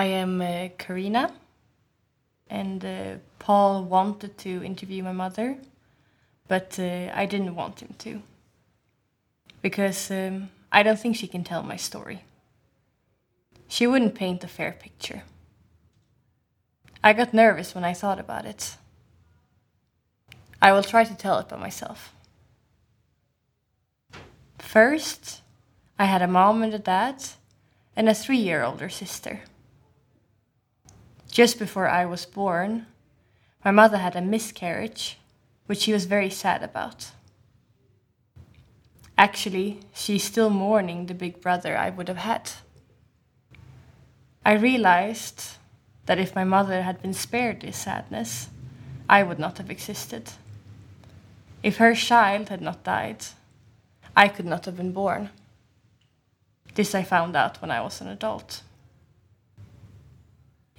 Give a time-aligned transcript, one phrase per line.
[0.00, 1.30] I am uh, Karina,
[2.48, 5.58] and uh, Paul wanted to interview my mother,
[6.48, 8.22] but uh, I didn't want him to.
[9.60, 12.22] Because um, I don't think she can tell my story.
[13.68, 15.24] She wouldn't paint a fair picture.
[17.04, 18.78] I got nervous when I thought about it.
[20.62, 22.14] I will try to tell it by myself.
[24.58, 25.42] First,
[25.98, 27.16] I had a mom and a dad,
[27.94, 29.40] and a three year older sister.
[31.30, 32.86] Just before I was born,
[33.64, 35.18] my mother had a miscarriage,
[35.66, 37.12] which she was very sad about.
[39.16, 42.50] Actually, she's still mourning the big brother I would have had.
[44.44, 45.56] I realized
[46.06, 48.48] that if my mother had been spared this sadness,
[49.08, 50.32] I would not have existed.
[51.62, 53.26] If her child had not died,
[54.16, 55.30] I could not have been born.
[56.74, 58.62] This I found out when I was an adult.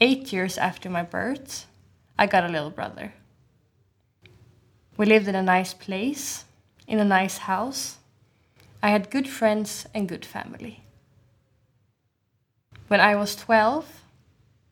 [0.03, 1.67] Eight years after my birth,
[2.17, 3.13] I got a little brother.
[4.97, 6.45] We lived in a nice place,
[6.87, 7.99] in a nice house.
[8.81, 10.83] I had good friends and good family.
[12.87, 14.01] When I was 12,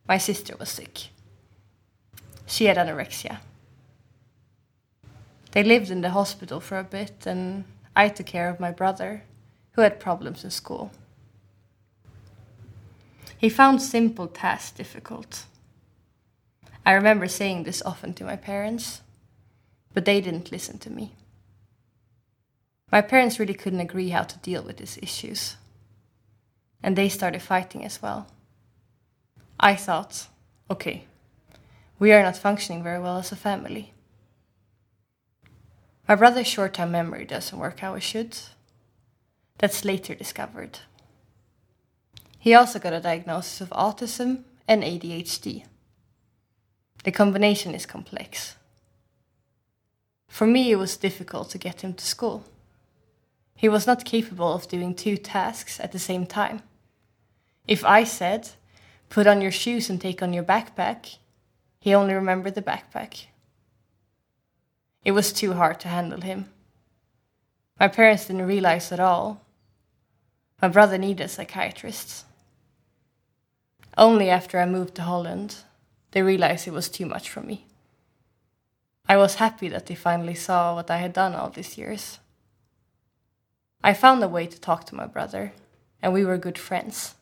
[0.08, 1.10] my sister was sick.
[2.48, 3.38] She had anorexia.
[5.52, 9.22] They lived in the hospital for a bit, and I took care of my brother,
[9.74, 10.90] who had problems in school.
[13.40, 15.46] He found simple tasks difficult.
[16.86, 19.02] I remember saying this often to my parents,
[19.94, 21.14] but they didn't listen to me.
[22.92, 25.56] My parents really couldn't agree how to deal with these issues,
[26.84, 28.28] and they started fighting as well.
[29.58, 30.28] I thought,
[30.70, 31.06] okay,
[31.98, 33.94] we are not functioning very well as a family.
[36.10, 38.38] My brother's short term memory doesn't work how it should.
[39.60, 40.80] That's later discovered.
[42.40, 45.66] He also got a diagnosis of autism and ADHD.
[47.04, 48.56] The combination is complex.
[50.30, 52.46] For me, it was difficult to get him to school.
[53.56, 56.62] He was not capable of doing two tasks at the same time.
[57.68, 58.50] If I said,
[59.10, 61.18] put on your shoes and take on your backpack,
[61.80, 63.26] he only remembered the backpack.
[65.04, 66.50] It was too hard to handle him.
[67.80, 69.42] My parents didn't realize at all.
[70.62, 72.26] My brother needed a psychiatrist.
[74.00, 75.58] Only after I moved to Holland,
[76.12, 77.66] they realized it was too much for me.
[79.10, 82.20] I was happy that they finally saw what I had done all these years.
[83.84, 85.52] I found a way to talk to my brother,
[86.02, 87.16] and we were good friends.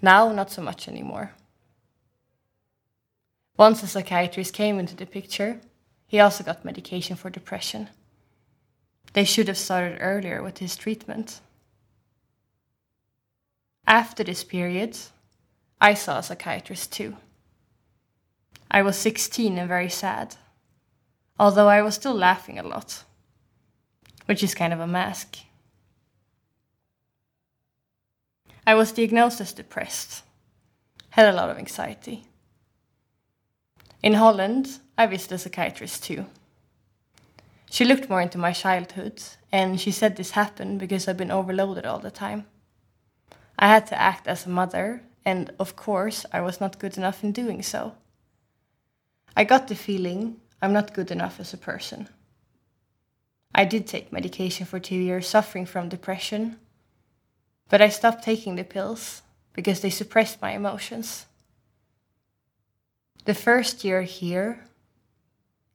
[0.00, 1.32] Now, not so much anymore.
[3.58, 5.60] Once a psychiatrist came into the picture,
[6.06, 7.90] he also got medication for depression.
[9.12, 11.40] They should have started earlier with his treatment.
[13.86, 14.96] After this period,
[15.80, 17.16] I saw a psychiatrist too.
[18.70, 20.36] I was 16 and very sad,
[21.38, 23.04] although I was still laughing a lot,
[24.24, 25.36] which is kind of a mask.
[28.66, 30.22] I was diagnosed as depressed,
[31.10, 32.24] had a lot of anxiety.
[34.02, 36.26] In Holland, I visited a psychiatrist too.
[37.70, 39.22] She looked more into my childhood,
[39.52, 42.46] and she said this happened because I've been overloaded all the time.
[43.58, 47.24] I had to act as a mother and of course, I was not good enough
[47.24, 47.94] in doing so.
[49.36, 52.08] I got the feeling I'm not good enough as a person.
[53.52, 56.58] I did take medication for two years suffering from depression,
[57.68, 59.22] but I stopped taking the pills
[59.52, 61.26] because they suppressed my emotions.
[63.24, 64.64] The first year here,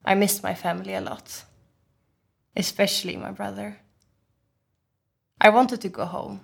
[0.05, 1.43] I missed my family a lot,
[2.55, 3.79] especially my brother.
[5.41, 6.39] I wanted to go home.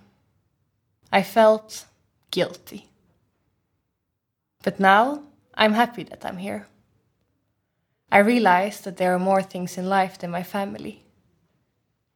[1.10, 1.86] I felt
[2.30, 2.88] guilty.
[4.62, 5.22] But now
[5.54, 6.66] I'm happy that I'm here.
[8.10, 11.02] I realize that there are more things in life than my family,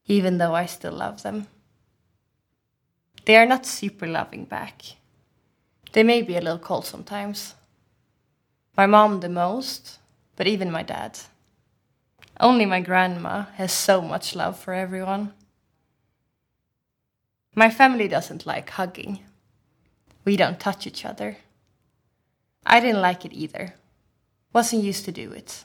[0.06, 1.46] even though I still love them.
[3.24, 4.82] They are not super loving back.
[5.92, 7.54] They may be a little cold sometimes.
[8.76, 9.98] My mom the most,
[10.36, 11.18] but even my dad.
[12.40, 15.32] Only my grandma has so much love for everyone.
[17.54, 19.20] My family doesn't like hugging.
[20.24, 21.36] We don't touch each other.
[22.64, 23.74] I didn't like it either.
[24.52, 25.64] Wasn't used to do it.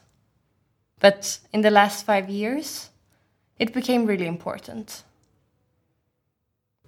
[0.99, 2.89] But in the last five years,
[3.59, 5.03] it became really important.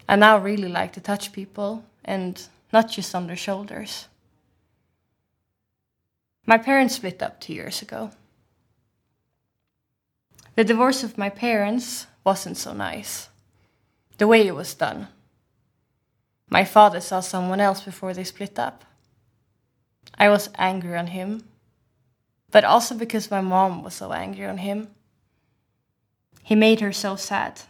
[0.07, 2.41] I now really like to touch people and
[2.73, 4.07] not just on their shoulders.
[6.45, 8.11] My parents split up two years ago.
[10.55, 13.29] The divorce of my parents wasn't so nice.
[14.17, 15.07] The way it was done.
[16.49, 18.83] My father saw someone else before they split up.
[20.17, 21.43] I was angry on him,
[22.51, 24.89] but also because my mom was so angry on him.
[26.43, 27.61] He made her so sad.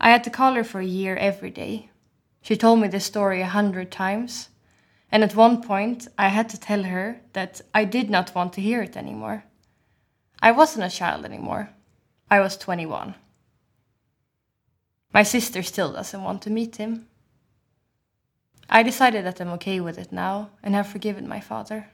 [0.00, 1.90] I had to call her for a year every day.
[2.42, 4.48] She told me this story a hundred times,
[5.10, 8.60] and at one point I had to tell her that I did not want to
[8.60, 9.44] hear it anymore.
[10.40, 11.70] I wasn't a child anymore.
[12.30, 13.14] I was 21.
[15.12, 17.08] My sister still doesn't want to meet him.
[18.68, 21.88] I decided that I'm okay with it now and have forgiven my father.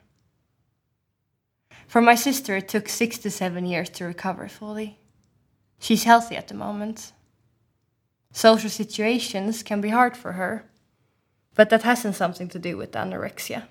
[1.87, 4.99] For my sister, it took six to seven years to recover fully.
[5.79, 7.13] She's healthy at the moment.
[8.33, 10.65] Social situations can be hard for her,
[11.55, 13.65] but that hasn't something to do with anorexia.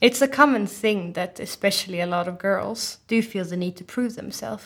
[0.00, 3.84] It's a common thing that especially a lot of girls do feel the need to
[3.84, 4.64] prove themselves.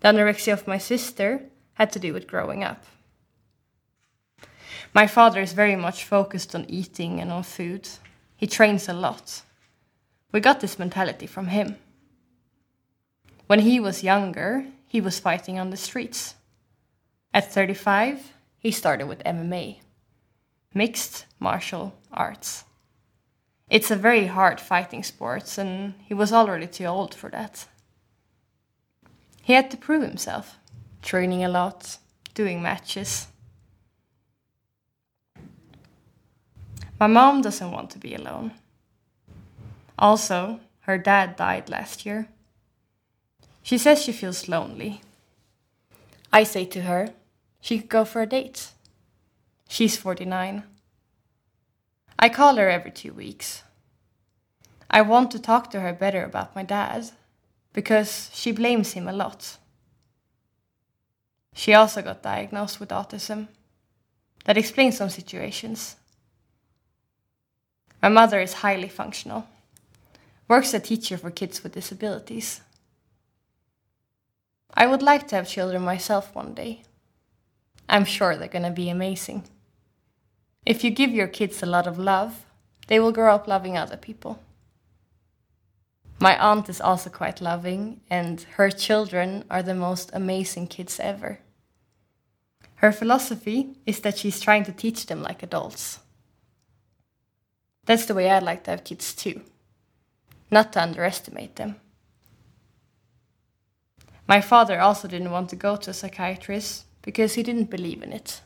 [0.00, 1.42] The anorexia of my sister
[1.74, 2.84] had to do with growing up.
[4.96, 7.86] My father is very much focused on eating and on food.
[8.34, 9.42] He trains a lot.
[10.32, 11.76] We got this mentality from him.
[13.46, 16.34] When he was younger, he was fighting on the streets.
[17.34, 19.80] At 35, he started with MMA,
[20.72, 22.64] mixed martial arts.
[23.68, 27.66] It's a very hard fighting sport, and he was already too old for that.
[29.42, 30.58] He had to prove himself,
[31.02, 31.98] training a lot,
[32.32, 33.26] doing matches.
[36.98, 38.52] My mom doesn't want to be alone.
[39.98, 42.28] Also, her dad died last year.
[43.62, 45.02] She says she feels lonely.
[46.32, 47.10] I say to her,
[47.60, 48.70] she could go for a date.
[49.68, 50.62] She's 49.
[52.18, 53.62] I call her every two weeks.
[54.88, 57.10] I want to talk to her better about my dad
[57.72, 59.58] because she blames him a lot.
[61.52, 63.48] She also got diagnosed with autism.
[64.44, 65.96] That explains some situations.
[68.02, 69.46] My mother is highly functional,
[70.48, 72.60] works as a teacher for kids with disabilities.
[74.74, 76.82] I would like to have children myself one day.
[77.88, 79.44] I'm sure they're going to be amazing.
[80.66, 82.44] If you give your kids a lot of love,
[82.88, 84.40] they will grow up loving other people.
[86.18, 91.40] My aunt is also quite loving, and her children are the most amazing kids ever.
[92.76, 96.00] Her philosophy is that she's trying to teach them like adults.
[97.86, 99.40] That's the way I'd like to have kids too,
[100.50, 101.76] not to underestimate them.
[104.28, 108.12] My father also didn't want to go to a psychiatrist because he didn't believe in
[108.12, 108.40] it.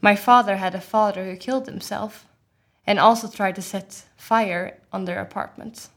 [0.00, 2.26] My father had a father who killed himself
[2.86, 5.88] and also tried to set fire on their apartment.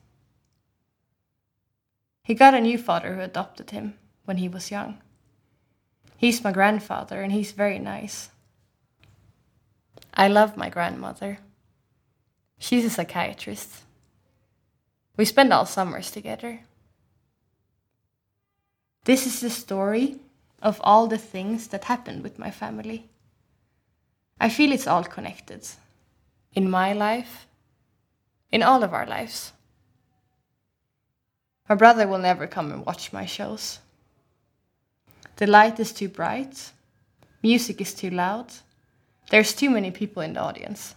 [2.23, 3.95] He got a new father who adopted him
[4.25, 5.01] when he was young.
[6.17, 8.29] He's my grandfather and he's very nice.
[10.13, 11.39] I love my grandmother.
[12.61, 13.69] She's a psychiatrist.
[15.17, 16.59] We spend all summers together.
[19.03, 20.17] This is the story
[20.61, 23.09] of all the things that happened with my family.
[24.39, 25.67] I feel it's all connected.
[26.53, 27.47] In my life,
[28.51, 29.53] in all of our lives.
[31.67, 33.79] My brother will never come and watch my shows.
[35.37, 36.71] The light is too bright,
[37.41, 38.53] music is too loud,
[39.31, 40.93] there's too many people in the audience.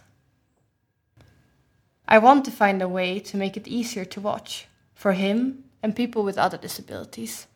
[2.07, 5.95] I want to find a way to make it easier to watch for him and
[5.95, 7.47] people with other disabilities.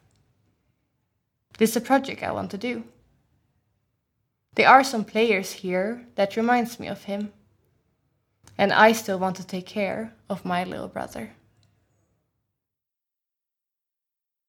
[1.57, 2.83] This is a project I want to do.
[4.55, 7.31] There are some players here that reminds me of him.
[8.57, 11.31] And I still want to take care of my little brother.